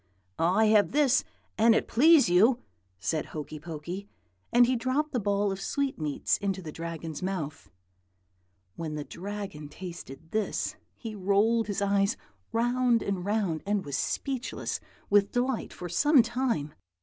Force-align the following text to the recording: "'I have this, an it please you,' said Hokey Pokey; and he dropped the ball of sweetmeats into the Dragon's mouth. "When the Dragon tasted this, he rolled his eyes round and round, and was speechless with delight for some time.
"'I 0.39 0.65
have 0.65 0.93
this, 0.93 1.23
an 1.59 1.75
it 1.75 1.87
please 1.87 2.27
you,' 2.27 2.57
said 2.99 3.27
Hokey 3.27 3.59
Pokey; 3.59 4.07
and 4.51 4.65
he 4.65 4.75
dropped 4.75 5.11
the 5.11 5.19
ball 5.19 5.51
of 5.51 5.61
sweetmeats 5.61 6.37
into 6.39 6.59
the 6.59 6.71
Dragon's 6.71 7.21
mouth. 7.21 7.69
"When 8.75 8.95
the 8.95 9.03
Dragon 9.03 9.69
tasted 9.69 10.31
this, 10.31 10.75
he 10.95 11.13
rolled 11.13 11.67
his 11.67 11.83
eyes 11.83 12.17
round 12.51 13.03
and 13.03 13.23
round, 13.23 13.61
and 13.67 13.85
was 13.85 13.95
speechless 13.95 14.79
with 15.11 15.33
delight 15.33 15.71
for 15.71 15.87
some 15.87 16.23
time. 16.23 16.73